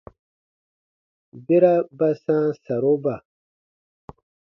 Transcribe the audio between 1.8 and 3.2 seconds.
ba sãa saroba.